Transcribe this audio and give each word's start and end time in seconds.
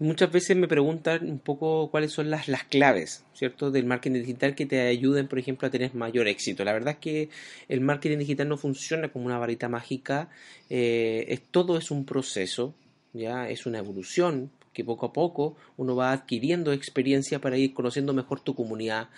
Muchas 0.00 0.32
veces 0.32 0.56
me 0.56 0.66
preguntan 0.66 1.28
un 1.28 1.38
poco 1.38 1.90
cuáles 1.90 2.10
son 2.10 2.30
las, 2.30 2.48
las 2.48 2.64
claves, 2.64 3.22
¿cierto? 3.34 3.70
Del 3.70 3.84
marketing 3.84 4.20
digital 4.20 4.54
que 4.54 4.64
te 4.64 4.80
ayuden, 4.80 5.28
por 5.28 5.38
ejemplo, 5.38 5.68
a 5.68 5.70
tener 5.70 5.94
mayor 5.94 6.26
éxito. 6.26 6.64
La 6.64 6.72
verdad 6.72 6.94
es 6.94 7.00
que 7.00 7.28
el 7.68 7.82
marketing 7.82 8.16
digital 8.16 8.48
no 8.48 8.56
funciona 8.56 9.10
como 9.10 9.26
una 9.26 9.36
varita 9.36 9.68
mágica, 9.68 10.30
eh, 10.70 11.26
es, 11.28 11.42
todo 11.42 11.76
es 11.76 11.90
un 11.90 12.06
proceso, 12.06 12.74
ya 13.12 13.50
es 13.50 13.66
una 13.66 13.76
evolución 13.76 14.50
que 14.72 14.84
poco 14.84 15.04
a 15.04 15.12
poco 15.12 15.56
uno 15.76 15.94
va 15.94 16.12
adquiriendo 16.12 16.72
experiencia 16.72 17.38
para 17.38 17.58
ir 17.58 17.74
conociendo 17.74 18.14
mejor 18.14 18.40
tu 18.40 18.54
comunidad 18.54 19.10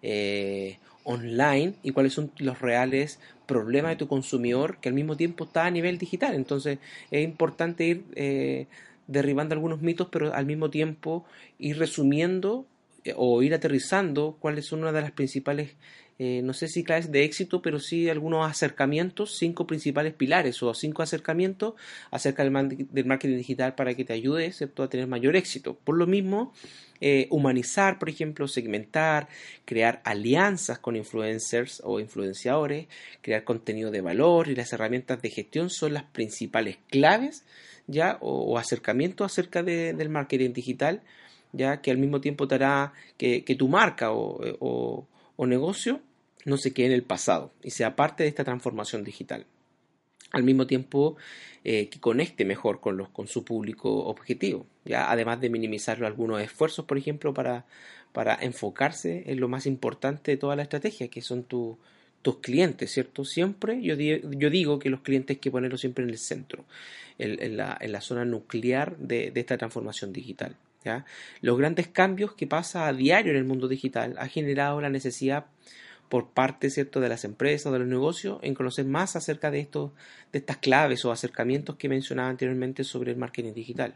eh, 0.00 0.78
online 1.04 1.74
y 1.82 1.90
cuáles 1.90 2.14
son 2.14 2.32
los 2.38 2.62
reales 2.62 3.20
problemas 3.44 3.90
de 3.90 3.96
tu 3.96 4.08
consumidor 4.08 4.78
que 4.78 4.88
al 4.88 4.94
mismo 4.94 5.18
tiempo 5.18 5.44
está 5.44 5.66
a 5.66 5.70
nivel 5.70 5.98
digital. 5.98 6.34
Entonces 6.34 6.78
es 7.10 7.24
importante 7.24 7.84
ir 7.84 8.04
eh, 8.14 8.68
derribando 9.10 9.54
algunos 9.54 9.82
mitos, 9.82 10.08
pero 10.10 10.32
al 10.34 10.46
mismo 10.46 10.70
tiempo 10.70 11.24
ir 11.58 11.78
resumiendo 11.78 12.66
eh, 13.04 13.14
o 13.16 13.42
ir 13.42 13.54
aterrizando 13.54 14.36
cuáles 14.40 14.66
son 14.66 14.80
una 14.80 14.92
de 14.92 15.00
las 15.00 15.10
principales, 15.10 15.74
eh, 16.18 16.42
no 16.44 16.52
sé 16.52 16.68
si 16.68 16.84
claves 16.84 17.10
de 17.10 17.24
éxito, 17.24 17.62
pero 17.62 17.80
sí 17.80 18.08
algunos 18.08 18.48
acercamientos, 18.48 19.36
cinco 19.36 19.66
principales 19.66 20.14
pilares 20.14 20.62
o 20.62 20.72
cinco 20.74 21.02
acercamientos 21.02 21.74
acerca 22.10 22.44
del, 22.44 22.86
del 22.90 23.06
marketing 23.06 23.38
digital 23.38 23.74
para 23.74 23.94
que 23.94 24.04
te 24.04 24.12
ayude 24.12 24.52
¿cierto? 24.52 24.82
a 24.82 24.88
tener 24.88 25.06
mayor 25.06 25.34
éxito. 25.34 25.78
Por 25.82 25.96
lo 25.96 26.06
mismo, 26.06 26.52
eh, 27.02 27.28
humanizar, 27.30 27.98
por 27.98 28.10
ejemplo, 28.10 28.46
segmentar, 28.46 29.28
crear 29.64 30.02
alianzas 30.04 30.78
con 30.78 30.96
influencers 30.96 31.80
o 31.82 31.98
influenciadores, 31.98 32.88
crear 33.22 33.42
contenido 33.44 33.90
de 33.90 34.02
valor 34.02 34.48
y 34.48 34.54
las 34.54 34.72
herramientas 34.74 35.22
de 35.22 35.30
gestión 35.30 35.70
son 35.70 35.94
las 35.94 36.04
principales 36.04 36.76
claves 36.90 37.44
ya 37.86 38.18
o, 38.20 38.42
o 38.52 38.58
acercamientos 38.58 39.24
acerca 39.30 39.62
de- 39.62 39.92
del 39.94 40.08
marketing 40.08 40.52
digital 40.52 41.00
ya 41.52 41.80
que 41.80 41.90
al 41.90 41.98
mismo 41.98 42.20
tiempo 42.20 42.46
te 42.46 42.54
hará 42.56 42.92
que, 43.16 43.42
tu 43.58 43.68
marca 43.68 44.12
o, 44.12 44.40
o- 44.60 45.06
o 45.36 45.46
negocio 45.46 46.00
no 46.44 46.56
se 46.56 46.72
quede 46.72 46.86
en 46.86 46.92
el 46.92 47.02
pasado 47.02 47.52
y 47.62 47.70
sea 47.70 47.96
parte 47.96 48.22
de 48.22 48.28
esta 48.28 48.44
transformación 48.44 49.02
digital 49.04 49.46
al 50.32 50.44
mismo 50.44 50.66
tiempo 50.66 51.16
eh, 51.64 51.88
que 51.88 51.98
conecte 51.98 52.44
mejor 52.44 52.80
con, 52.80 52.96
los, 52.96 53.08
con 53.08 53.26
su 53.26 53.44
público 53.44 54.04
objetivo, 54.06 54.64
¿ya? 54.84 55.10
además 55.10 55.40
de 55.40 55.50
minimizar 55.50 56.02
algunos 56.04 56.40
esfuerzos, 56.40 56.84
por 56.84 56.96
ejemplo, 56.96 57.34
para, 57.34 57.66
para 58.12 58.36
enfocarse 58.40 59.24
en 59.26 59.40
lo 59.40 59.48
más 59.48 59.66
importante 59.66 60.30
de 60.30 60.36
toda 60.36 60.54
la 60.56 60.62
estrategia, 60.62 61.08
que 61.08 61.20
son 61.20 61.42
tu- 61.42 61.78
tus 62.22 62.38
clientes, 62.38 62.90
¿cierto? 62.90 63.24
Siempre 63.24 63.80
yo, 63.82 63.96
di- 63.96 64.20
yo 64.36 64.50
digo 64.50 64.78
que 64.78 64.90
los 64.90 65.00
clientes 65.00 65.36
hay 65.36 65.40
que 65.40 65.50
ponerlos 65.50 65.80
siempre 65.80 66.04
en 66.04 66.10
el 66.10 66.18
centro, 66.18 66.64
en, 67.18 67.56
la, 67.56 67.76
en 67.80 67.92
la 67.92 68.00
zona 68.00 68.24
nuclear 68.24 68.96
de, 68.98 69.30
de 69.30 69.40
esta 69.40 69.56
transformación 69.56 70.12
digital. 70.12 70.56
¿ya? 70.84 71.04
Los 71.40 71.58
grandes 71.58 71.88
cambios 71.88 72.32
que 72.34 72.46
pasa 72.46 72.86
a 72.86 72.92
diario 72.92 73.32
en 73.32 73.38
el 73.38 73.44
mundo 73.44 73.68
digital 73.68 74.14
ha 74.18 74.28
generado 74.28 74.80
la 74.80 74.90
necesidad 74.90 75.46
por 76.08 76.30
parte 76.30 76.70
cierto 76.70 77.00
de 77.00 77.08
las 77.08 77.24
empresas, 77.24 77.72
de 77.72 77.78
los 77.78 77.86
negocios, 77.86 78.40
en 78.42 78.54
conocer 78.54 78.84
más 78.84 79.14
acerca 79.14 79.50
de 79.50 79.60
estos, 79.60 79.92
de 80.32 80.40
estas 80.40 80.56
claves 80.56 81.04
o 81.04 81.12
acercamientos 81.12 81.76
que 81.76 81.88
mencionaba 81.88 82.28
anteriormente 82.28 82.82
sobre 82.82 83.12
el 83.12 83.16
marketing 83.16 83.54
digital, 83.54 83.94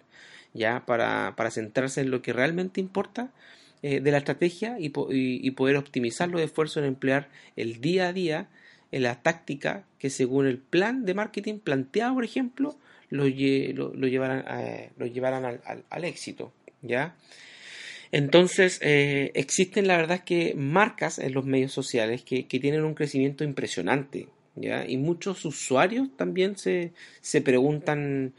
ya 0.52 0.86
para, 0.86 1.34
para 1.36 1.50
centrarse 1.50 2.02
en 2.02 2.12
lo 2.12 2.22
que 2.22 2.32
realmente 2.32 2.80
importa 2.80 3.32
eh, 3.86 4.00
de 4.00 4.10
la 4.10 4.18
estrategia 4.18 4.76
y, 4.80 4.88
po- 4.88 5.12
y- 5.12 5.46
y 5.46 5.50
poder 5.50 5.76
optimizar 5.76 6.30
los 6.30 6.40
esfuerzos 6.40 6.78
en 6.78 6.84
emplear 6.88 7.28
el 7.54 7.82
día 7.82 8.08
a 8.08 8.12
día 8.14 8.48
en 8.92 9.02
la 9.02 9.20
táctica 9.22 9.84
que 9.98 10.08
según 10.08 10.46
el 10.46 10.56
plan 10.56 11.04
de 11.04 11.12
marketing 11.12 11.58
planteado, 11.58 12.14
por 12.14 12.24
ejemplo, 12.24 12.76
lo, 13.10 13.26
lo, 13.94 14.06
a- 14.24 14.88
lo 14.96 15.06
al, 15.44 15.60
al- 15.90 16.04
éxito, 16.04 16.50
¿ya? 16.80 17.14
Entonces, 18.10 18.78
eh, 18.80 19.32
existen 19.34 19.86
la 19.86 19.96
verdad 19.98 20.24
que 20.24 20.54
marcas 20.56 21.18
en 21.18 21.34
los 21.34 21.44
medios 21.44 21.72
sociales 21.72 22.22
que, 22.22 22.46
que 22.46 22.60
tienen 22.60 22.84
un 22.84 22.94
crecimiento 22.94 23.44
impresionante, 23.44 24.28
¿ya? 24.54 24.88
Y 24.88 24.96
muchos 24.96 25.44
usuarios 25.44 26.08
también 26.16 26.56
se, 26.56 26.92
se 27.20 27.42
preguntan, 27.42 28.32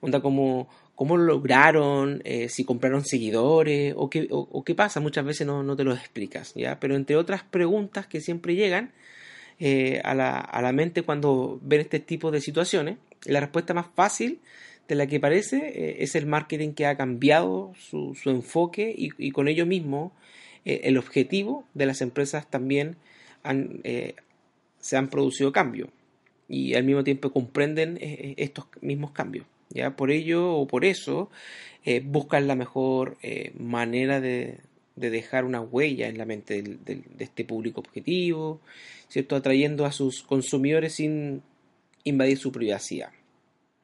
onda, 0.00 0.20
cómo, 0.20 0.68
cómo 0.94 1.16
lo 1.16 1.24
lograron, 1.24 2.20
eh, 2.24 2.48
si 2.48 2.64
compraron 2.64 3.04
seguidores, 3.04 3.94
o 3.96 4.10
qué, 4.10 4.74
pasa, 4.74 5.00
muchas 5.00 5.24
veces 5.24 5.46
no, 5.46 5.76
te 5.76 5.84
lo 5.84 5.94
explicas. 5.94 6.54
Pero 6.80 6.96
entre 6.96 7.16
otras 7.16 7.42
preguntas 7.42 8.06
que 8.06 8.20
siempre 8.20 8.54
llegan 8.54 8.92
eh, 9.58 10.00
a, 10.04 10.14
la, 10.14 10.72
mente 10.72 11.02
cuando 11.02 11.58
ven 11.62 11.80
este 11.80 12.00
tipo 12.00 12.30
de 12.30 12.40
situaciones, 12.40 12.98
la 13.24 13.40
respuesta 13.40 13.74
más 13.74 13.86
fácil 13.94 14.40
de 14.88 14.94
la 14.94 15.06
que 15.06 15.20
parece 15.20 15.56
eh, 15.56 15.96
es 16.00 16.14
el 16.14 16.26
marketing 16.26 16.72
que 16.72 16.86
ha 16.86 16.96
cambiado 16.96 17.72
su, 17.78 18.14
enfoque 18.26 18.94
y, 18.96 19.30
con 19.30 19.48
ello 19.48 19.66
mismo 19.66 20.12
el 20.64 20.96
objetivo 20.96 21.64
de 21.74 21.86
las 21.86 22.02
empresas 22.02 22.48
también 22.48 22.94
se 24.78 24.96
han 24.96 25.08
producido 25.08 25.50
cambios 25.50 25.88
y 26.48 26.74
al 26.74 26.84
mismo 26.84 27.02
tiempo 27.02 27.32
comprenden 27.32 27.98
estos 28.00 28.66
mismos 28.80 29.10
cambios. 29.10 29.44
¿Ya? 29.72 29.96
Por 29.96 30.10
ello 30.10 30.54
o 30.54 30.66
por 30.66 30.84
eso 30.84 31.30
eh, 31.84 32.00
buscan 32.04 32.46
la 32.46 32.54
mejor 32.54 33.16
eh, 33.22 33.52
manera 33.58 34.20
de, 34.20 34.58
de 34.96 35.10
dejar 35.10 35.44
una 35.44 35.60
huella 35.60 36.08
en 36.08 36.18
la 36.18 36.24
mente 36.24 36.62
del- 36.62 36.84
del- 36.84 37.04
de 37.16 37.24
este 37.24 37.44
público 37.44 37.80
objetivo, 37.80 38.60
¿cierto? 39.08 39.36
atrayendo 39.36 39.84
a 39.84 39.92
sus 39.92 40.22
consumidores 40.22 40.94
sin 40.94 41.42
invadir 42.04 42.38
su 42.38 42.52
privacidad. 42.52 43.10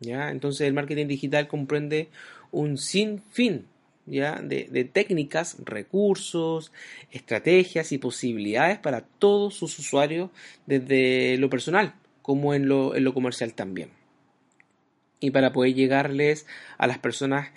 ¿ya? 0.01 0.31
Entonces 0.31 0.67
el 0.67 0.75
marketing 0.75 1.07
digital 1.07 1.49
comprende 1.49 2.09
un 2.53 2.79
sinfín 2.79 3.67
¿ya? 4.07 4.41
De, 4.41 4.69
de 4.71 4.85
técnicas, 4.85 5.57
recursos, 5.65 6.73
estrategias 7.11 7.93
y 7.93 7.99
posibilidades 7.99 8.79
para 8.79 9.03
todos 9.03 9.55
sus 9.55 9.79
usuarios 9.79 10.31
desde 10.67 11.37
lo 11.39 11.51
personal 11.51 11.95
como 12.23 12.55
en 12.55 12.69
lo, 12.69 12.95
en 12.95 13.05
lo 13.05 13.13
comercial 13.13 13.53
también. 13.55 13.98
Y 15.21 15.31
para 15.31 15.53
poder 15.53 15.75
llegarles 15.75 16.47
a 16.79 16.87
las 16.87 16.99
personas 16.99 17.51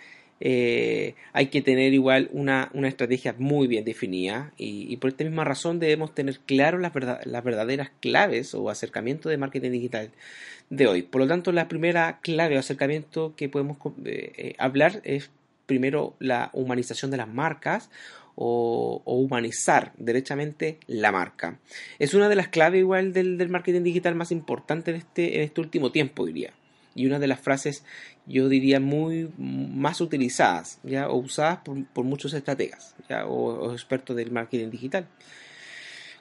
eh, 0.43 1.13
hay 1.33 1.47
que 1.47 1.61
tener 1.61 1.93
igual 1.93 2.27
una, 2.33 2.71
una 2.73 2.87
estrategia 2.87 3.35
muy 3.37 3.67
bien 3.67 3.85
definida 3.85 4.51
y, 4.57 4.97
por 4.97 5.11
esta 5.11 5.23
misma 5.23 5.43
razón 5.43 5.79
debemos 5.79 6.15
tener 6.15 6.39
claro 6.39 6.79
las, 6.79 6.91
verdad- 6.93 7.21
las 7.25 7.43
verdaderas 7.43 7.91
claves 7.99 8.55
o 8.55 8.71
acercamientos 8.71 9.29
de 9.29 9.37
marketing 9.37 9.69
digital 9.69 10.09
de 10.71 10.87
hoy. 10.87 11.03
Por 11.03 11.21
lo 11.21 11.27
tanto, 11.27 11.51
la 11.51 11.67
primera 11.67 12.19
clave 12.21 12.55
o 12.55 12.59
acercamiento 12.59 13.35
que 13.35 13.49
podemos 13.49 13.77
eh, 14.03 14.31
eh, 14.35 14.55
hablar 14.57 15.01
es 15.03 15.29
primero 15.67 16.15
la 16.17 16.49
humanización 16.53 17.11
de 17.11 17.17
las 17.17 17.27
marcas 17.27 17.91
o, 18.33 19.03
o 19.05 19.15
humanizar 19.17 19.93
derechamente 19.97 20.79
la 20.87 21.11
marca. 21.11 21.59
Es 21.99 22.15
una 22.15 22.29
de 22.29 22.35
las 22.35 22.47
claves 22.47 22.79
igual 22.79 23.13
del, 23.13 23.37
del 23.37 23.49
marketing 23.49 23.83
digital 23.83 24.15
más 24.15 24.31
importante 24.31 24.89
en 24.89 24.97
este, 24.97 25.35
en 25.35 25.41
este 25.41 25.61
último 25.61 25.91
tiempo, 25.91 26.25
diría. 26.25 26.51
Y 26.95 27.05
una 27.05 27.19
de 27.19 27.27
las 27.27 27.39
frases, 27.39 27.83
yo 28.25 28.49
diría, 28.49 28.79
muy 28.79 29.29
más 29.37 30.01
utilizadas, 30.01 30.79
¿ya? 30.83 31.09
o 31.09 31.17
usadas 31.17 31.59
por, 31.59 31.85
por 31.87 32.05
muchos 32.05 32.33
estrategas 32.33 32.95
¿ya? 33.09 33.25
O, 33.25 33.71
expertos 33.73 34.15
del 34.15 34.31
marketing 34.31 34.69
digital. 34.69 35.07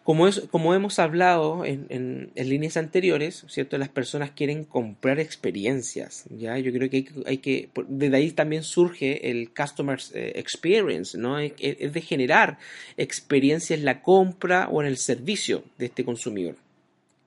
Como, 0.03 0.27
es, 0.27 0.41
como 0.51 0.75
hemos 0.75 0.99
hablado 0.99 1.65
en, 1.65 1.87
en, 1.91 2.49
líneas 2.49 2.79
anteriores, 2.79 3.45
¿cierto? 3.49 3.77
Las 3.77 3.91
personas 3.91 4.31
quieren 4.31 4.65
comprar 4.65 5.21
experiencias, 5.21 6.25
¿ya? 6.31 6.59
Yo 6.59 6.73
creo 6.73 6.89
que 6.89 7.07
hay, 7.27 7.39
que, 7.39 7.69
desde 7.87 8.17
ahí 8.17 8.31
también 8.31 8.63
surge 8.63 9.31
el 9.31 9.53
Customer 9.53 9.99
Experience, 10.15 11.19
¿no? 11.19 11.39
Es, 11.39 11.53
es 11.59 11.93
de 11.93 12.01
generar 12.01 12.59
experiencia 12.97 13.77
en 13.77 13.85
la 13.85 14.03
compra 14.03 14.69
o 14.69 14.81
en 14.81 14.89
el 14.89 14.97
servicio 14.97 15.65
de 15.77 15.87
este 15.87 16.05
consumidor. 16.05 16.57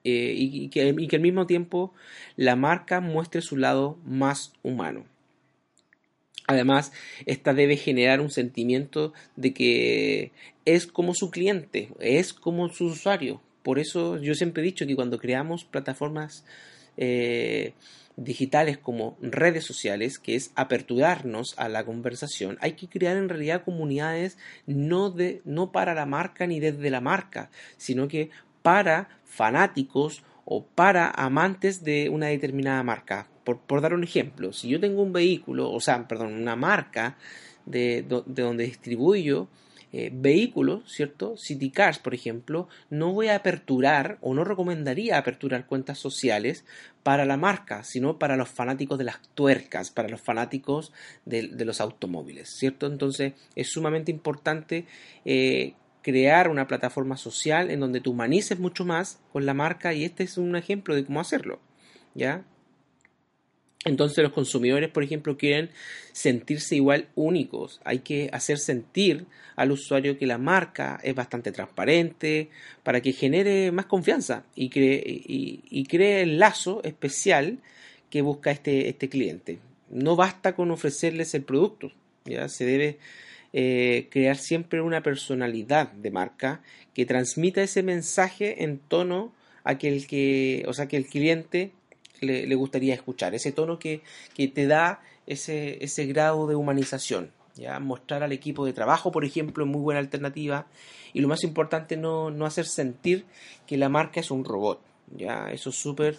Eh, 0.06 0.34
y, 0.36 0.68
que, 0.68 0.94
y 0.98 1.08
que 1.08 1.16
al 1.16 1.22
mismo 1.22 1.48
tiempo 1.48 1.94
la 2.36 2.58
marca 2.58 3.00
muestre 3.00 3.42
su 3.42 3.56
lado 3.56 3.98
más 4.06 4.52
humano. 4.62 5.06
Además, 6.46 6.92
esta 7.26 7.54
debe 7.54 7.78
generar 7.78 8.20
un 8.20 8.30
sentimiento 8.30 9.14
de 9.38 9.54
que 9.54 10.32
es 10.66 10.88
como 10.88 11.14
su 11.14 11.32
cliente, 11.32 11.90
es 12.00 12.34
como 12.34 12.68
su 12.70 12.88
usuario. 12.88 13.42
Por 13.64 13.80
eso 13.80 14.18
yo 14.18 14.36
siempre 14.36 14.62
he 14.62 14.66
dicho 14.66 14.86
que 14.86 14.96
cuando 14.96 15.20
creamos 15.20 15.64
plataformas 15.64 16.44
eh, 16.98 17.74
digitales 18.18 18.78
como 18.78 19.18
redes 19.22 19.64
sociales, 19.64 20.20
que 20.20 20.36
es 20.36 20.52
aperturarnos 20.56 21.58
a 21.58 21.70
la 21.70 21.86
conversación, 21.86 22.58
hay 22.60 22.74
que 22.74 22.90
crear 22.90 23.16
en 23.16 23.30
realidad 23.30 23.64
comunidades 23.64 24.38
no, 24.68 25.12
de, 25.12 25.42
no 25.46 25.72
para 25.72 25.94
la 25.94 26.06
marca 26.06 26.46
ni 26.46 26.60
desde 26.60 26.90
la 26.90 27.00
marca, 27.00 27.50
sino 27.78 28.10
que 28.10 28.30
para 28.64 29.10
fanáticos 29.26 30.24
o 30.46 30.66
para 30.66 31.12
amantes 31.12 31.84
de 31.84 32.10
una 32.10 32.28
determinada 32.28 32.82
marca. 32.82 33.28
Por, 33.44 33.60
por 33.60 33.82
dar 33.82 33.94
un 33.94 34.04
ejemplo, 34.04 34.54
si 34.54 34.70
yo 34.70 34.80
tengo 34.80 35.04
un 35.04 35.14
vehículo, 35.14 35.72
o 35.72 35.80
sea, 35.80 36.08
perdón, 36.08 36.34
una 36.34 36.56
marca 36.56 37.18
de, 37.66 38.04
de 38.26 38.42
donde 38.42 38.64
distribuyo 38.64 39.50
eh, 39.96 40.10
vehículos, 40.12 40.82
¿cierto? 40.88 41.38
City 41.38 41.70
Cars, 41.70 42.00
por 42.00 42.16
ejemplo, 42.16 42.68
no 42.90 43.14
voy 43.14 43.28
a 43.28 43.36
aperturar 43.36 44.18
o 44.22 44.34
no 44.34 44.44
recomendaría 44.44 45.20
aperturar 45.20 45.68
cuentas 45.68 46.00
sociales 46.00 46.66
para 47.04 47.26
la 47.26 47.38
marca, 47.38 47.84
sino 47.84 48.18
para 48.18 48.36
los 48.36 48.50
fanáticos 48.50 48.98
de 48.98 49.04
las 49.04 49.22
tuercas, 49.36 49.92
para 49.92 50.10
los 50.10 50.20
fanáticos 50.20 50.92
de, 51.26 51.44
los 51.64 51.80
automóviles, 51.80 52.50
¿cierto? 52.50 52.88
Entonces 52.88 53.34
es 53.56 53.70
sumamente 53.70 54.10
importante 54.10 54.88
eh, 55.26 55.76
crear 56.04 56.50
una 56.50 56.68
plataforma 56.68 57.18
social 57.18 57.72
en 57.72 57.80
donde 57.80 58.02
tú 58.02 58.12
humanices 58.12 58.60
mucho 58.60 58.86
más 58.86 59.20
con 59.32 59.48
la 59.48 59.56
marca 59.56 59.94
y 59.94 60.04
este 60.04 60.24
es 60.24 60.38
un 60.38 60.56
ejemplo 60.56 60.94
de 60.94 61.06
cómo 61.06 61.20
hacerlo, 61.20 61.60
¿ya? 62.14 62.46
Entonces 63.86 64.24
los 64.24 64.32
consumidores, 64.32 64.90
por 64.90 65.04
ejemplo, 65.04 65.38
quieren 65.38 65.70
sentirse 66.14 66.76
igual 66.76 67.10
únicos. 67.16 67.82
Hay 67.84 68.00
que 68.00 68.30
hacer 68.32 68.58
sentir 68.58 69.26
al 69.56 69.72
usuario 69.72 70.18
que 70.18 70.26
la 70.26 70.38
marca 70.38 71.00
es 71.04 71.16
bastante 71.16 71.52
transparente 71.52 72.50
para 72.84 73.02
que 73.02 73.12
genere 73.12 73.72
más 73.72 73.88
confianza 73.88 74.46
y 74.56 74.70
cree, 74.70 75.04
y, 75.06 75.86
cree 75.86 76.22
el 76.22 76.40
lazo 76.40 76.82
especial 76.84 77.60
que 78.10 78.22
busca 78.22 78.52
este, 78.52 78.88
este 78.90 79.10
cliente. 79.10 79.60
No 79.90 80.16
basta 80.16 80.56
con 80.56 80.72
ofrecerles 80.72 81.34
el 81.34 81.44
producto, 81.44 81.92
ya 82.26 82.48
se 82.48 82.66
debe 82.66 83.00
eh, 83.54 84.08
crear 84.10 84.36
siempre 84.38 84.82
una 84.82 85.04
personalidad 85.04 85.92
de 85.92 86.10
marca 86.12 86.62
que 86.94 87.06
transmita 87.06 87.62
ese 87.62 87.84
mensaje 87.84 88.64
en 88.64 88.80
tono 88.80 89.32
a 89.64 89.78
que 89.78 89.88
el 89.90 90.08
que, 90.08 90.66
o 90.68 90.74
sea, 90.74 90.88
que 90.88 90.98
el 90.98 91.06
cliente 91.06 91.72
le, 92.20 92.56
gustaría 92.56 92.94
escuchar, 92.94 93.36
ese 93.36 93.52
tono 93.52 93.80
que, 93.80 94.02
te 94.36 94.68
da 94.68 95.02
ese, 95.28 95.84
ese 95.84 96.06
grado 96.08 96.48
de 96.48 96.56
humanización. 96.56 97.32
¿ya? 97.56 97.80
Mostrar 97.80 98.24
al 98.24 98.32
equipo 98.32 98.66
de 98.66 98.74
trabajo, 98.74 99.12
por 99.12 99.24
ejemplo, 99.24 99.64
es 99.64 99.70
muy 99.70 99.82
buena 99.82 100.00
alternativa. 100.00 100.68
Y 101.14 101.22
lo 101.22 101.28
más 101.28 101.44
importante, 101.44 101.96
no, 101.96 102.32
no 102.32 102.46
hacer 102.46 102.66
sentir 102.66 103.26
que 103.68 103.78
la 103.78 103.88
marca 103.88 104.20
es 104.20 104.32
un 104.32 104.44
robot. 104.44 104.82
¿ya? 105.16 105.52
Eso 105.52 105.70
es 105.70 105.76
súper 105.76 106.18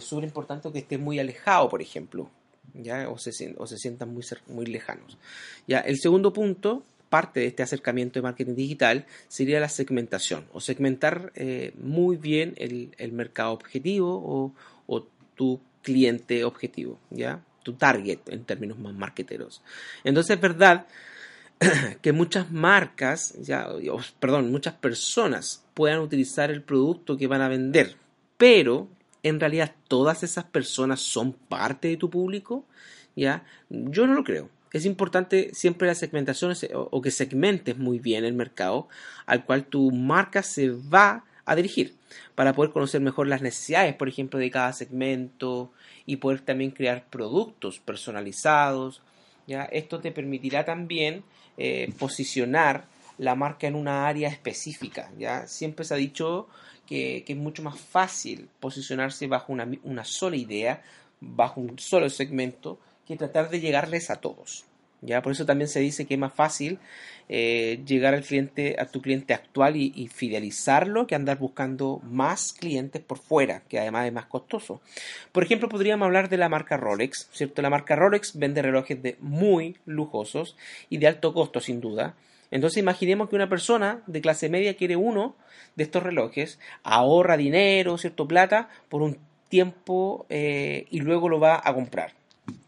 súper 0.00 0.24
importante 0.24 0.70
que 0.72 0.78
esté 0.78 0.98
muy 0.98 1.18
alejado, 1.18 1.68
por 1.68 1.82
ejemplo. 1.82 2.30
¿Ya? 2.74 3.08
O, 3.08 3.18
se, 3.18 3.32
sientan 3.32 4.12
muy, 4.12 4.24
muy 4.48 4.66
lejanos. 4.66 5.18
¿ya? 5.66 5.80
El 5.80 5.98
segundo 5.98 6.32
punto 6.32 6.84
parte 7.10 7.40
de 7.40 7.46
este 7.46 7.62
acercamiento 7.62 8.18
de 8.18 8.22
marketing 8.22 8.54
digital 8.54 9.04
sería 9.28 9.60
la 9.60 9.68
segmentación 9.68 10.46
o 10.52 10.60
segmentar 10.60 11.32
eh, 11.34 11.74
muy 11.76 12.16
bien 12.16 12.54
el, 12.56 12.94
el 12.96 13.12
mercado 13.12 13.52
objetivo 13.52 14.14
o, 14.14 14.54
o, 14.86 15.06
tu 15.34 15.58
cliente 15.82 16.44
objetivo, 16.44 16.98
¿ya? 17.08 17.42
Tu 17.62 17.72
target 17.72 18.18
en 18.28 18.44
términos 18.44 18.78
más 18.78 18.92
marqueteros. 18.92 19.62
Entonces 20.04 20.36
es 20.36 20.40
verdad 20.40 20.86
que 22.02 22.12
muchas 22.12 22.52
marcas, 22.52 23.34
ya, 23.40 23.66
perdón, 24.18 24.52
muchas 24.52 24.74
personas 24.74 25.64
puedan 25.72 26.00
utilizar 26.00 26.50
el 26.50 26.62
producto 26.62 27.16
que 27.16 27.26
van 27.26 27.40
a 27.40 27.48
vender, 27.48 27.96
pero 28.36 28.88
en 29.22 29.40
realidad 29.40 29.74
todas 29.88 30.22
esas 30.22 30.44
personas 30.44 31.00
son 31.00 31.32
parte 31.32 31.88
de 31.88 31.96
tu 31.96 32.10
público, 32.10 32.64
¿ya? 33.16 33.44
Yo 33.68 34.06
no 34.06 34.14
lo 34.14 34.24
creo. 34.24 34.48
Es 34.72 34.84
importante 34.84 35.50
siempre 35.52 35.88
la 35.88 35.94
segmentación 35.94 36.54
o 36.72 37.02
que 37.02 37.10
segmentes 37.10 37.76
muy 37.76 37.98
bien 37.98 38.24
el 38.24 38.34
mercado 38.34 38.88
al 39.26 39.44
cual 39.44 39.64
tu 39.64 39.90
marca 39.90 40.42
se 40.42 40.70
va 40.70 41.24
a 41.44 41.56
dirigir 41.56 41.96
para 42.36 42.52
poder 42.52 42.70
conocer 42.70 43.00
mejor 43.00 43.26
las 43.26 43.42
necesidades, 43.42 43.94
por 43.94 44.08
ejemplo, 44.08 44.38
de 44.38 44.50
cada 44.50 44.72
segmento 44.72 45.72
y 46.06 46.16
poder 46.16 46.40
también 46.40 46.70
crear 46.70 47.04
productos 47.10 47.80
personalizados. 47.80 49.02
¿ya? 49.48 49.64
Esto 49.64 50.00
te 50.00 50.12
permitirá 50.12 50.64
también 50.64 51.24
eh, 51.56 51.92
posicionar 51.98 52.84
la 53.20 53.34
marca 53.34 53.66
en 53.66 53.74
una 53.74 54.08
área 54.08 54.30
específica. 54.30 55.10
¿ya? 55.18 55.46
Siempre 55.46 55.84
se 55.84 55.92
ha 55.92 55.98
dicho 55.98 56.48
que, 56.86 57.22
es 57.26 57.36
mucho 57.36 57.62
más 57.62 57.78
fácil 57.78 58.48
posicionarse 58.58 59.26
bajo 59.26 59.52
una, 59.52 59.70
una 59.84 60.04
sola 60.04 60.36
idea, 60.36 60.82
bajo 61.20 61.60
un 61.60 61.78
solo 61.78 62.08
segmento, 62.08 62.78
que 63.06 63.16
tratar 63.16 63.50
de 63.50 63.60
llegarles 63.60 64.08
a 64.08 64.16
todos. 64.16 64.64
¿ya? 65.02 65.20
Por 65.20 65.32
eso 65.32 65.44
también 65.44 65.68
se 65.68 65.80
dice 65.80 66.06
que 66.06 66.14
es 66.14 66.20
más 66.20 66.32
fácil 66.32 66.78
eh, 67.28 67.82
llegar 67.84 68.14
al 68.14 68.24
cliente, 68.24 68.76
a 68.78 68.86
tu 68.86 69.02
cliente 69.02 69.34
actual 69.34 69.76
y, 69.76 70.08
fidelizarlo 70.08 71.06
que 71.06 71.14
andar 71.14 71.38
buscando 71.38 72.00
más 72.02 72.54
clientes 72.54 73.02
por 73.02 73.18
fuera, 73.18 73.62
que 73.68 73.78
además 73.78 74.06
es 74.06 74.14
más 74.14 74.26
costoso. 74.26 74.80
Por 75.30 75.42
ejemplo, 75.42 75.68
podríamos 75.68 76.06
hablar 76.06 76.30
de 76.30 76.38
la 76.38 76.48
marca 76.48 76.78
Rolex, 76.78 77.28
¿cierto? 77.32 77.60
La 77.60 77.68
marca 77.68 77.96
Rolex 77.96 78.38
vende 78.38 78.62
relojes 78.62 79.02
de 79.02 79.18
muy 79.20 79.76
lujosos 79.84 80.56
y 80.88 80.96
de 80.96 81.06
alto 81.06 81.34
costo, 81.34 81.60
sin 81.60 81.82
duda. 81.82 82.14
Entonces 82.50 82.78
imaginemos 82.78 83.28
que 83.28 83.36
una 83.36 83.48
persona 83.48 84.02
de 84.06 84.20
clase 84.20 84.48
media 84.48 84.76
quiere 84.76 84.96
uno 84.96 85.36
de 85.76 85.84
estos 85.84 86.02
relojes, 86.02 86.58
ahorra 86.82 87.36
dinero, 87.36 87.96
cierto 87.98 88.26
plata, 88.26 88.68
por 88.88 89.02
un 89.02 89.18
tiempo 89.48 90.26
eh, 90.28 90.86
y 90.90 91.00
luego 91.00 91.28
lo 91.28 91.40
va 91.40 91.60
a 91.62 91.74
comprar. 91.74 92.14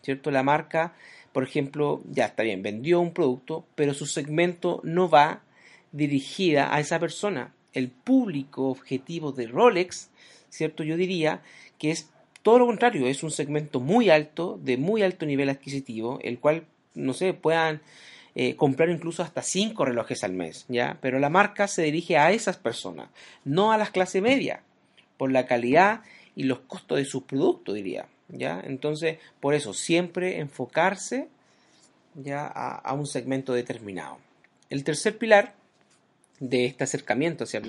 ¿Cierto? 0.03 0.31
La 0.31 0.43
marca 0.43 0.95
por 1.33 1.45
ejemplo, 1.45 2.03
ya 2.11 2.27
está 2.27 2.43
bien, 2.43 2.63
vendió 2.63 3.01
un 3.01 3.13
producto, 3.13 3.65
pero 3.75 3.95
su 3.95 4.07
segmento 4.07 4.81
no 4.85 5.09
va 5.09 5.43
dirigida 5.91 6.75
a 6.75 6.81
esa 6.81 6.99
persona. 6.99 7.55
El 7.73 7.89
público 7.89 8.69
objetivo 8.69 9.33
de 9.33 9.47
Rolex, 9.47 10.11
¿cierto? 10.51 10.85
Yo 10.85 10.97
diría 10.97 11.43
que 11.79 11.91
es 11.91 12.11
todo 12.43 12.59
lo 12.59 12.67
contrario, 12.67 13.07
es 13.07 13.23
un 13.23 13.31
segmento 13.31 13.81
muy 13.81 14.11
alto, 14.11 14.61
de 14.63 14.77
muy 14.77 15.03
alto 15.03 15.25
nivel 15.25 15.49
adquisitivo, 15.49 16.19
el 16.23 16.39
cual, 16.39 16.67
no 16.95 17.15
sé, 17.15 17.33
puedan 17.33 17.81
eh, 18.35 18.57
comprar 18.57 18.89
incluso 18.91 19.23
hasta 19.23 19.43
cinco 19.43 19.85
relojes 19.85 20.25
al 20.25 20.33
mes, 20.33 20.65
¿ya? 20.69 20.99
Pero 21.01 21.19
la 21.19 21.29
marca 21.29 21.69
se 21.69 21.83
dirige 21.83 22.17
a 22.17 22.33
esas 22.33 22.57
personas, 22.57 23.09
no 23.45 23.73
a 23.73 23.79
las 23.79 23.91
clase 23.91 24.21
media, 24.21 24.63
por 25.17 25.31
la 25.31 25.47
calidad 25.47 26.03
y 26.35 26.45
los 26.45 26.61
costos 26.61 26.99
de 26.99 27.05
sus 27.05 27.25
productos, 27.25 27.75
diría. 27.75 28.07
¿ya? 28.29 28.61
Entonces, 28.65 29.19
por 29.41 29.55
eso, 29.55 29.75
siempre 29.75 30.39
enfocarse 30.39 31.29
ya 32.15 32.47
a, 32.47 32.93
un 32.95 33.07
segmento 33.07 33.53
determinado. 33.53 34.19
El 34.69 34.85
tercer 34.85 35.17
pilar 35.19 35.55
de 36.41 36.67
este 36.67 36.85
acercamiento 36.85 37.45
hacia, 37.45 37.63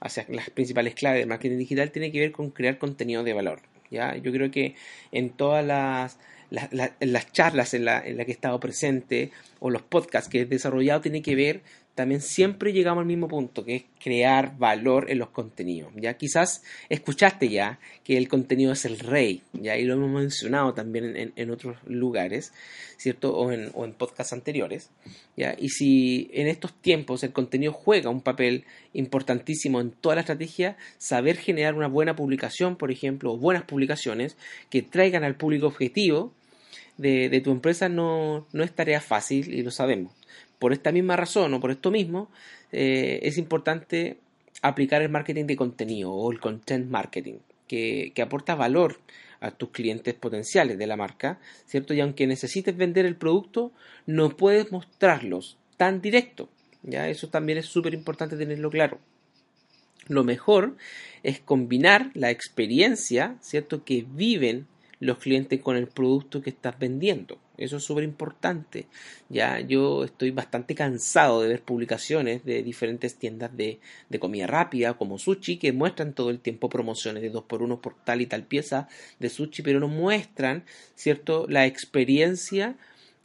hacia 0.00 0.26
las 0.28 0.50
principales 0.50 0.94
claves 0.94 1.20
del 1.20 1.28
marketing 1.28 1.58
digital 1.58 1.90
tiene 1.90 2.10
que 2.10 2.20
ver 2.20 2.32
con 2.32 2.50
crear 2.50 2.78
contenido 2.78 3.22
de 3.22 3.32
valor. 3.32 3.60
¿ya? 3.90 4.16
Yo 4.16 4.32
creo 4.32 4.50
que 4.50 4.74
en 5.12 5.30
todas 5.30 5.64
las, 5.64 6.18
las, 6.50 7.32
charlas 7.32 7.74
en 7.74 7.84
las 7.84 8.08
la 8.08 8.24
que 8.24 8.30
he 8.30 8.34
estado 8.34 8.58
presente 8.60 9.30
o 9.60 9.70
los 9.70 9.82
podcasts 9.82 10.28
que 10.28 10.40
he 10.40 10.46
desarrollado 10.46 11.00
tiene 11.00 11.22
que 11.22 11.34
ver 11.34 11.62
también 11.98 12.20
siempre 12.20 12.72
llegamos 12.72 13.00
al 13.00 13.08
mismo 13.08 13.26
punto, 13.26 13.64
que 13.64 13.74
es 13.74 13.84
crear 14.00 14.56
valor 14.56 15.10
en 15.10 15.18
los 15.18 15.30
contenidos. 15.30 15.90
Ya 15.96 16.16
quizás 16.16 16.62
escuchaste 16.88 17.48
ya 17.48 17.80
que 18.04 18.16
el 18.16 18.28
contenido 18.28 18.70
es 18.70 18.84
el 18.84 19.00
rey, 19.00 19.42
ya 19.52 19.76
y 19.76 19.82
lo 19.82 19.94
hemos 19.94 20.08
mencionado 20.08 20.74
también 20.74 21.32
en, 21.34 21.50
otros 21.50 21.76
lugares, 21.88 22.52
¿cierto? 22.98 23.36
O 23.36 23.50
en, 23.50 23.72
o 23.74 23.84
en 23.84 23.94
podcasts 23.94 24.32
anteriores. 24.32 24.90
¿ya? 25.36 25.56
Y 25.58 25.70
si 25.70 26.30
en 26.34 26.46
estos 26.46 26.72
tiempos 26.72 27.24
el 27.24 27.32
contenido 27.32 27.72
juega 27.72 28.10
un 28.10 28.20
papel 28.20 28.64
importantísimo 28.92 29.80
en 29.80 29.90
toda 29.90 30.14
la 30.14 30.20
estrategia, 30.20 30.76
saber 30.98 31.36
generar 31.36 31.74
una 31.74 31.88
buena 31.88 32.14
publicación, 32.14 32.76
por 32.76 32.92
ejemplo, 32.92 33.32
o 33.32 33.38
buenas 33.38 33.64
publicaciones 33.64 34.36
que 34.70 34.82
traigan 34.82 35.24
al 35.24 35.34
público 35.34 35.66
objetivo 35.66 36.32
de, 36.98 37.40
tu 37.42 37.50
empresa 37.50 37.88
no, 37.88 38.46
no 38.52 38.62
es 38.62 38.72
tarea 38.72 39.00
fácil 39.00 39.52
y 39.54 39.62
lo 39.62 39.70
sabemos 39.70 40.12
por 40.58 40.72
esta 40.72 40.92
misma 40.92 41.16
razón 41.16 41.54
o 41.54 41.60
por 41.60 41.70
esto 41.70 41.90
mismo, 41.90 42.30
eh, 42.72 43.20
es 43.22 43.38
importante 43.38 44.18
aplicar 44.62 45.02
el 45.02 45.08
marketing 45.08 45.44
de 45.46 45.56
contenido 45.56 46.12
o 46.12 46.30
el 46.32 46.40
content 46.40 46.90
marketing, 46.90 47.38
que, 47.66 48.12
aporta 48.20 48.54
valor 48.54 49.00
a 49.40 49.52
tus 49.52 49.70
clientes 49.70 50.14
potenciales 50.14 50.78
de 50.78 50.86
la 50.86 50.96
marca, 50.96 51.38
¿cierto? 51.66 51.94
Y 51.94 52.00
aunque 52.00 52.26
necesites 52.26 52.76
vender 52.76 53.06
el 53.06 53.14
producto, 53.14 53.72
no 54.06 54.30
puedes 54.36 54.72
mostrarlos 54.72 55.58
tan 55.76 56.00
directo, 56.00 56.48
¿ya? 56.82 57.08
Eso 57.08 57.28
también 57.28 57.58
es 57.58 57.66
súper 57.66 57.94
importante 57.94 58.36
tenerlo 58.36 58.70
claro. 58.70 58.98
Lo 60.08 60.24
mejor 60.24 60.76
es 61.22 61.38
combinar 61.38 62.10
la 62.14 62.30
experiencia, 62.30 63.36
¿cierto? 63.40 63.84
Que 63.84 64.04
viven 64.10 64.66
los 65.00 65.18
clientes 65.18 65.60
con 65.60 65.76
el 65.76 65.86
producto 65.86 66.42
que 66.42 66.50
estás 66.50 66.78
vendiendo 66.78 67.38
Eso 67.56 67.76
es 67.76 67.84
súper 67.84 68.04
importante. 68.04 68.86
Ya 69.28 69.60
yo 69.60 70.04
estoy 70.04 70.30
bastante 70.30 70.74
cansado 70.74 71.42
de 71.42 71.48
ver 71.48 71.62
publicaciones 71.62 72.44
de 72.44 72.62
diferentes 72.62 73.16
tiendas 73.16 73.56
de, 73.56 73.80
de, 74.08 74.18
comida 74.18 74.46
rápida 74.46 74.94
como 74.94 75.18
sushi 75.18 75.58
que 75.58 75.72
muestran 75.72 76.14
todo 76.14 76.30
el 76.30 76.40
tiempo 76.40 76.68
promociones 76.68 77.22
de 77.22 77.32
2x1 77.32 77.80
por 77.80 77.94
tal 78.04 78.20
y 78.20 78.26
tal 78.26 78.44
pieza 78.44 78.88
de 79.18 79.28
sushi, 79.28 79.62
pero 79.62 79.80
no 79.80 79.88
muestran, 79.88 80.64
¿cierto?, 80.94 81.46
la 81.48 81.66
experiencia 81.66 82.76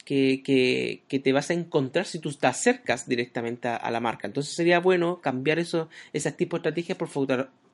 que, 0.04 0.42
que, 0.44 1.02
que, 1.08 1.18
te 1.18 1.32
vas 1.32 1.50
a 1.50 1.54
encontrar 1.54 2.06
si 2.06 2.18
tú 2.18 2.32
te 2.32 2.46
acercas 2.46 3.08
directamente 3.08 3.68
a, 3.68 3.90
la 3.90 4.00
marca. 4.00 4.26
Entonces 4.26 4.54
sería 4.54 4.78
bueno 4.78 5.20
cambiar 5.20 5.58
eso, 5.58 5.88
ese 6.12 6.30
tipo 6.32 6.56
de 6.56 6.60
estrategias 6.60 6.98
por, 6.98 7.08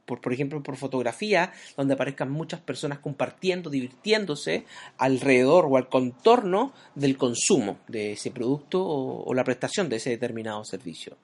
por, 0.04 0.20
por 0.20 0.32
ejemplo, 0.32 0.62
por 0.62 0.76
fotografía, 0.76 1.52
donde 1.76 1.94
aparezcan 1.94 2.30
muchas 2.30 2.60
personas 2.60 2.98
compartiendo, 2.98 3.70
divirtiéndose 3.70 4.64
alrededor 4.98 5.66
o 5.68 5.76
al 5.76 5.88
contorno 5.88 6.72
del 6.94 7.16
consumo 7.16 7.78
de 7.88 8.12
ese 8.12 8.30
producto 8.30 8.84
o, 8.84 9.34
la 9.34 9.44
prestación 9.44 9.88
de 9.88 9.96
ese 9.96 10.10
determinado 10.10 10.64
servicio. 10.64 11.16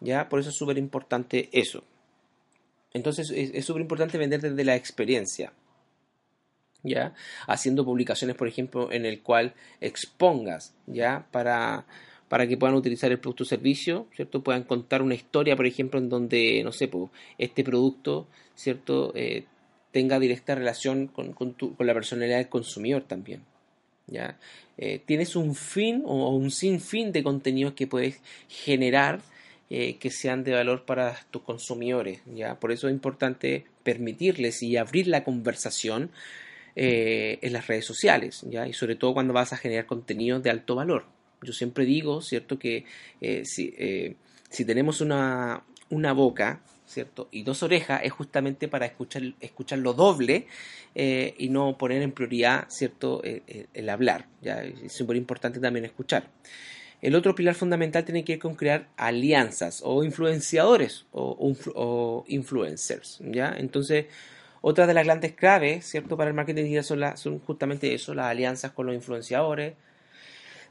¿Ya? 0.00 0.28
Por 0.28 0.40
eso 0.40 0.50
es 0.50 0.56
súper 0.56 0.78
importante 0.78 1.48
eso. 1.52 1.84
Entonces 2.92 3.30
es 3.30 3.64
súper 3.64 3.82
importante 3.82 4.18
vender 4.18 4.40
desde 4.40 4.64
la 4.64 4.76
experiencia. 4.76 5.52
¿Ya? 6.82 7.14
Haciendo 7.46 7.84
publicaciones, 7.84 8.36
por 8.36 8.48
ejemplo, 8.48 8.90
en 8.90 9.06
el 9.06 9.22
cual 9.22 9.54
expongas, 9.80 10.74
¿ya? 10.86 11.26
Para, 11.30 11.86
para 12.32 12.46
que 12.46 12.56
puedan 12.56 12.76
utilizar 12.76 13.12
el 13.12 13.18
producto 13.18 13.44
o 13.44 13.46
servicio, 13.46 14.06
¿cierto? 14.16 14.42
Puedan 14.42 14.62
contar 14.62 15.02
una 15.02 15.14
historia, 15.14 15.54
por 15.54 15.66
ejemplo, 15.66 16.00
en 16.00 16.08
donde, 16.08 16.62
no 16.64 16.72
sé, 16.72 16.90
este 17.36 17.62
producto, 17.62 18.26
¿cierto? 18.54 19.12
Eh, 19.14 19.44
tenga 19.90 20.18
directa 20.18 20.54
relación 20.54 21.08
con, 21.08 21.36
la 21.78 21.92
personalidad 21.92 22.38
del 22.38 22.48
consumidor 22.48 23.02
también. 23.02 23.42
¿ya? 24.06 24.38
Eh, 24.78 25.02
tienes 25.04 25.36
un 25.36 25.54
fin 25.54 26.04
o 26.06 26.34
un 26.34 26.50
sinfín 26.50 27.12
de 27.12 27.22
contenidos 27.22 27.74
que 27.74 27.86
puedes 27.86 28.18
generar 28.48 29.20
eh, 29.68 29.98
que 29.98 30.10
sean 30.10 30.42
de 30.42 30.54
valor 30.54 30.86
para 30.86 31.14
tus 31.30 31.42
consumidores. 31.42 32.22
¿ya? 32.34 32.58
Por 32.58 32.72
eso 32.72 32.88
es 32.88 32.94
importante 32.94 33.66
permitirles 33.82 34.62
y 34.62 34.78
abrir 34.78 35.06
la 35.06 35.22
conversación 35.22 36.10
en 36.74 37.52
las 37.52 37.66
redes 37.66 37.84
sociales, 37.84 38.40
¿ya? 38.48 38.66
y 38.66 38.72
sobre 38.72 38.96
todo 38.96 39.12
cuando 39.12 39.34
vas 39.34 39.52
a 39.52 39.58
generar 39.58 39.84
contenidos 39.84 40.42
de 40.42 40.48
alto 40.48 40.76
valor. 40.76 41.04
Yo 41.42 41.52
siempre 41.52 41.84
digo, 41.84 42.22
¿cierto?, 42.22 42.58
que 42.58 42.84
eh, 43.20 43.44
si, 43.44 43.74
eh, 43.76 44.16
si, 44.48 44.64
tenemos 44.64 45.00
una, 45.00 45.64
una, 45.90 46.12
boca, 46.12 46.62
¿cierto?, 46.86 47.28
y 47.30 47.42
dos 47.42 47.62
orejas, 47.62 48.02
es 48.04 48.12
justamente 48.12 48.68
para 48.68 48.86
escuchar, 48.86 49.22
escuchar 49.40 49.78
lo 49.78 49.92
doble 49.92 50.46
eh, 50.94 51.34
y 51.38 51.48
no 51.48 51.76
poner 51.78 52.02
en 52.02 52.12
prioridad, 52.12 52.66
¿cierto?, 52.68 53.22
el 53.22 53.88
hablar. 53.88 54.26
¿ya? 54.40 54.62
Es 54.62 54.92
súper 54.92 55.16
importante 55.16 55.60
también 55.60 55.84
escuchar. 55.84 56.28
El 57.02 57.16
otro 57.16 57.34
pilar 57.34 57.56
fundamental 57.56 58.04
tiene 58.04 58.24
que 58.24 58.34
ver 58.34 58.40
con 58.40 58.54
crear 58.54 58.88
alianzas 58.96 59.82
o 59.84 60.04
influenciadores 60.04 61.04
o, 61.10 62.24
influencers, 62.28 63.18
¿ya? 63.24 63.52
Entonces, 63.58 64.06
otra 64.60 64.86
de 64.86 64.94
las 64.94 65.04
grandes 65.04 65.32
claves, 65.32 65.84
¿cierto?, 65.84 66.16
para 66.16 66.30
el 66.30 66.34
marketing 66.34 66.62
digital 66.62 66.84
son, 66.84 67.00
la, 67.00 67.16
son 67.16 67.40
justamente 67.40 67.92
eso, 67.92 68.14
las 68.14 68.26
alianzas 68.26 68.70
con 68.70 68.86
los 68.86 68.94
influenciadores, 68.94 69.74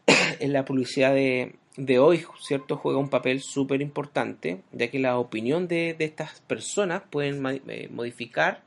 en 0.40 0.54
la 0.54 0.66
publicidad 0.66 1.14
de, 1.14 1.56
de, 1.78 2.00
hoy, 2.00 2.26
¿cierto? 2.40 2.78
Juega 2.78 3.00
un 3.00 3.10
papel 3.10 3.42
súper 3.42 3.82
importante, 3.82 4.62
ya 4.72 4.90
que 4.90 5.00
la 5.00 5.18
opinión 5.18 5.68
de, 5.68 5.94
de 5.94 6.06
estas 6.06 6.42
personas 6.42 7.04
pueden 7.10 7.62
eh, 7.68 7.90
modificar 7.92 8.64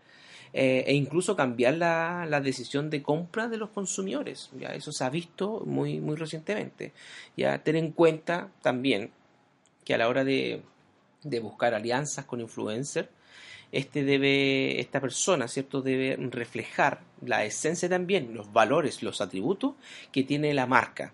eh, 0.53 0.85
e 0.87 0.95
incluso 0.95 1.35
cambiar 1.35 1.75
la, 1.75 2.27
la, 2.29 2.41
decisión 2.41 2.89
de 2.89 3.03
compra 3.03 3.49
de 3.49 3.57
los 3.57 3.71
consumidores. 3.71 4.51
Ya 4.59 4.69
eso 4.69 4.93
se 4.93 5.03
ha 5.03 5.11
visto 5.11 5.63
muy, 5.67 6.01
muy 6.01 6.15
recientemente. 6.15 6.93
Ya 7.37 7.59
ten 7.59 7.75
en 7.77 7.91
cuenta 7.91 8.51
también 8.63 9.11
que 9.85 9.95
a 9.95 9.99
la 9.99 10.09
hora 10.09 10.23
de, 10.25 10.63
de 11.25 11.41
buscar 11.41 11.75
alianzas 11.75 12.25
con 12.25 12.41
influencers, 12.41 13.09
este 13.73 14.05
debe, 14.05 14.81
esta 14.81 15.01
persona, 15.01 15.49
¿cierto? 15.49 15.83
Debe 15.83 16.17
reflejar 16.31 17.01
la 17.23 17.45
esencia 17.45 17.89
también, 17.89 18.33
los 18.33 18.53
valores, 18.53 19.03
los 19.03 19.21
atributos 19.21 19.75
que 20.13 20.23
tiene 20.23 20.55
la 20.55 20.67
marca 20.67 21.13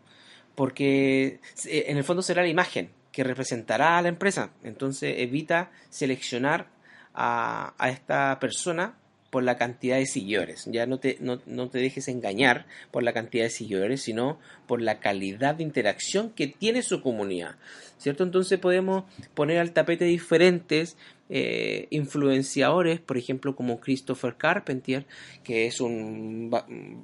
porque 0.60 1.40
eh, 1.64 1.84
en 1.86 1.96
el 1.96 2.04
fondo 2.04 2.20
será 2.20 2.42
la 2.42 2.48
imagen 2.48 2.90
que 3.12 3.24
representará 3.24 3.96
a 3.96 4.02
la 4.02 4.08
empresa. 4.08 4.50
Entonces 4.62 5.14
evita 5.16 5.70
seleccionar 5.88 6.68
a, 7.14 7.72
a 7.78 7.88
esta 7.88 8.38
persona 8.38 8.94
por 9.30 9.44
la 9.44 9.56
cantidad 9.56 9.96
de 9.96 10.06
seguidores. 10.06 10.66
Ya 10.66 10.86
no 10.86 10.98
te, 10.98 11.16
no, 11.20 11.40
no, 11.46 11.70
te 11.70 11.78
dejes 11.78 12.08
engañar 12.08 12.66
por 12.90 13.02
la 13.02 13.12
cantidad 13.12 13.44
de 13.44 13.50
seguidores, 13.50 14.02
sino 14.02 14.38
por 14.66 14.82
la 14.82 15.00
calidad 15.00 15.54
de 15.54 15.62
interacción 15.62 16.30
que 16.30 16.48
tiene 16.48 16.82
su 16.82 17.00
comunidad. 17.00 17.56
¿Cierto? 17.98 18.24
Entonces 18.24 18.58
podemos 18.58 19.04
poner 19.34 19.58
al 19.58 19.72
tapete 19.72 20.04
diferentes 20.06 20.96
eh, 21.28 21.86
influenciadores, 21.90 22.98
por 22.98 23.18
ejemplo, 23.18 23.54
como 23.54 23.78
Christopher 23.78 24.36
Carpentier, 24.36 25.06
que 25.44 25.66
es 25.66 25.80
un 25.80 26.50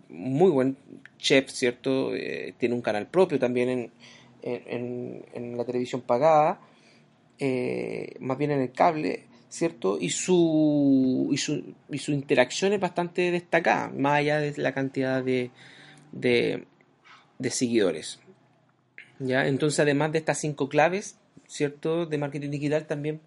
muy 0.08 0.50
buen 0.50 0.76
chef, 1.18 1.50
¿cierto? 1.50 2.14
Eh, 2.14 2.54
tiene 2.58 2.74
un 2.74 2.82
canal 2.82 3.06
propio 3.06 3.38
también 3.38 3.68
en, 3.68 3.90
en, 4.42 5.24
en 5.32 5.56
la 5.56 5.64
televisión 5.64 6.00
pagada, 6.00 6.60
eh, 7.38 8.14
más 8.20 8.38
bien 8.38 8.50
en 8.52 8.62
el 8.62 8.72
cable 8.72 9.25
¿cierto? 9.48 9.98
Y 10.00 10.10
su, 10.10 11.28
y 11.32 11.36
su, 11.36 11.74
y 11.90 11.98
su 11.98 12.12
interacción 12.12 12.72
es 12.72 12.80
bastante 12.80 13.30
destacada, 13.30 13.88
más 13.90 14.18
allá 14.18 14.38
de 14.38 14.54
la 14.56 14.72
cantidad 14.72 15.22
de, 15.22 15.50
de, 16.12 16.66
seguidores. 17.50 18.20
¿Ya? 19.18 19.46
Entonces, 19.46 19.80
además 19.80 20.12
de 20.12 20.18
estas 20.18 20.38
cinco 20.38 20.68
claves, 20.68 21.18
¿cierto? 21.46 22.06
De 22.06 22.18
marketing 22.18 22.50
digital, 22.50 22.86
también 22.86 23.20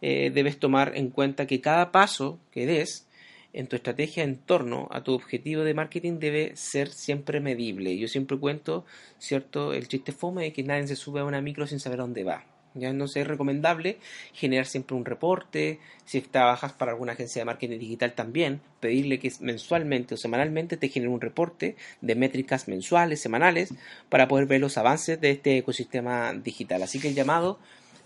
eh, 0.00 0.30
debes 0.34 0.58
tomar 0.58 0.96
en 0.96 1.10
cuenta 1.10 1.46
que 1.46 1.60
cada 1.60 1.92
paso 1.92 2.38
que 2.50 2.66
des 2.66 3.06
en 3.52 3.66
tu 3.66 3.76
estrategia 3.76 4.24
en 4.24 4.36
torno 4.36 4.88
a 4.90 5.02
tu 5.02 5.14
objetivo 5.14 5.62
de 5.62 5.74
marketing 5.74 6.18
debe 6.18 6.54
ser 6.56 6.90
siempre 6.90 7.40
medible. 7.40 7.96
Yo 7.96 8.08
siempre 8.08 8.38
cuento, 8.38 8.84
¿cierto? 9.18 9.72
El 9.72 9.88
chiste 9.88 10.12
fome 10.12 10.44
de 10.44 10.52
que 10.52 10.62
nadie 10.62 10.86
se 10.86 10.96
sube 10.96 11.20
a 11.20 11.24
una 11.24 11.40
micro 11.40 11.66
sin 11.66 11.80
saber 11.80 11.98
dónde 11.98 12.24
va. 12.24 12.44
Ya 12.74 12.92
no 12.92 13.06
es 13.06 13.26
recomendable 13.26 13.98
generar 14.32 14.66
siempre 14.66 14.96
un 14.96 15.04
reporte, 15.04 15.80
si 16.04 16.20
trabajas 16.20 16.72
para 16.72 16.92
alguna 16.92 17.12
agencia 17.12 17.40
de 17.40 17.46
marketing 17.46 17.78
digital 17.78 18.12
también, 18.12 18.60
pedirle 18.80 19.18
que 19.18 19.32
mensualmente 19.40 20.14
o 20.14 20.16
semanalmente 20.16 20.76
te 20.76 20.88
genere 20.88 21.12
un 21.12 21.20
reporte 21.20 21.76
de 22.00 22.14
métricas 22.14 22.68
mensuales, 22.68 23.20
semanales, 23.20 23.74
para 24.08 24.28
poder 24.28 24.46
ver 24.46 24.60
los 24.60 24.78
avances 24.78 25.20
de 25.20 25.30
este 25.30 25.58
ecosistema 25.58 26.32
digital. 26.32 26.82
Así 26.82 27.00
que 27.00 27.08
el 27.08 27.14
llamado 27.14 27.58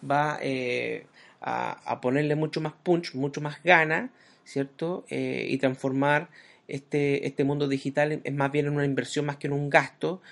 va 0.09 0.38
eh, 0.40 1.07
a, 1.40 2.00
ponerle 2.00 2.35
mucho 2.35 2.61
más 2.61 2.73
punch, 2.83 3.14
mucho 3.14 3.40
más 3.40 3.62
gana, 3.62 4.11
¿cierto? 4.45 5.04
Eh, 5.11 5.47
y 5.50 5.59
transformar 5.59 6.28
este, 6.69 7.26
este 7.26 7.45
mundo 7.45 7.69
digital 7.69 8.21
es 8.25 8.35
más 8.35 8.50
bien 8.50 8.66
en 8.66 8.75
una 8.75 8.85
inversión 8.85 9.26
más 9.26 9.37
que 9.37 9.49
en 9.49 9.52
un 9.52 9.69
gasto 9.69 10.23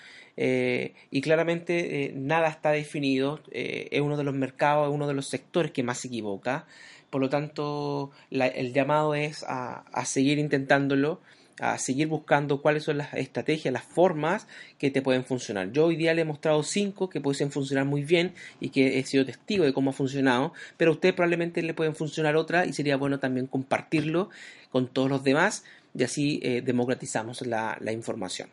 eh, 0.43 0.95
y 1.11 1.21
claramente 1.21 2.07
eh, 2.07 2.13
nada 2.17 2.49
está 2.49 2.71
definido, 2.71 3.41
eh, 3.51 3.89
es 3.91 4.01
uno 4.01 4.17
de 4.17 4.25
los 4.25 4.35
mercados, 4.35 4.89
es 4.89 4.95
uno 4.95 5.07
de 5.07 5.13
los 5.13 5.29
sectores 5.29 5.71
que 5.71 5.83
más 5.83 5.99
se 5.99 6.09
equivoca, 6.09 6.65
por 7.11 7.21
lo 7.21 7.29
tanto 7.29 8.11
el 8.31 8.73
llamado 8.73 9.15
es 9.15 9.45
a, 9.47 9.85
seguir 10.07 10.39
intentándolo, 10.39 11.21
a 11.59 11.77
seguir 11.77 12.07
buscando 12.09 12.63
cuáles 12.63 12.85
son 12.85 12.97
las 12.97 13.13
estrategias, 13.13 13.71
las 13.71 13.83
formas 13.83 14.47
que 14.79 14.91
te 14.91 15.03
pueden 15.03 15.27
funcionar. 15.27 15.73
Yo 15.73 15.85
hoy 15.85 15.97
día 15.97 16.15
le 16.15 16.23
he 16.23 16.25
mostrado 16.25 16.63
cinco 16.63 17.11
que 17.11 17.21
pueden 17.21 17.53
funcionar 17.53 17.85
muy 17.85 18.03
bien 18.05 18.33
y 18.61 18.71
que 18.71 18.99
he 18.99 19.05
sido 19.05 19.27
testigo 19.27 19.67
de 19.67 19.75
cómo 19.75 19.91
ha 19.91 19.93
funcionado, 19.93 20.55
pero 20.79 20.93
a 20.93 20.95
usted 20.95 21.15
probablemente 21.15 21.61
le 21.61 21.75
pueden 21.75 21.95
funcionar 21.95 22.37
otra 22.37 22.65
y 22.65 22.73
sería 22.73 22.97
bueno 22.97 23.19
también 23.19 23.47
compartirlo 23.47 24.31
con 24.71 24.89
todos 24.89 25.11
los 25.11 25.23
demás 25.23 25.65
y 25.95 26.03
así 26.03 26.41
democratizamos 26.65 27.47
la 27.47 27.93
información. 27.93 28.49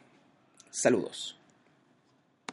Saludos. 0.70 1.37